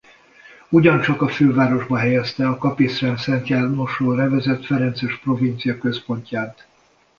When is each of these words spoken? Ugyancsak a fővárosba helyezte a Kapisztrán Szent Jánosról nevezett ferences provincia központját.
Ugyancsak 0.69 1.21
a 1.21 1.27
fővárosba 1.27 1.97
helyezte 1.97 2.47
a 2.47 2.57
Kapisztrán 2.57 3.17
Szent 3.17 3.47
Jánosról 3.47 4.15
nevezett 4.15 4.65
ferences 4.65 5.17
provincia 5.19 5.77
központját. 5.77 6.67